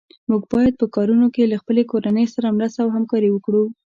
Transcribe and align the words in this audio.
موږ 0.29 0.41
باید 0.53 0.73
په 0.81 0.85
کارونو 0.95 1.27
کې 1.35 1.49
له 1.51 1.57
خپلې 1.61 1.83
کورنۍ 1.91 2.25
سره 2.35 2.55
مرسته 2.57 2.79
او 2.81 2.89
همکاري 2.97 3.29
وکړو. 3.31 3.63